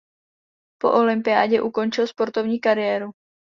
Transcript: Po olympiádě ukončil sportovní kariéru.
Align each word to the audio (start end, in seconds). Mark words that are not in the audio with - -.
Po 0.81 0.89
olympiádě 0.91 1.61
ukončil 1.61 2.07
sportovní 2.07 2.59
kariéru. 2.59 3.11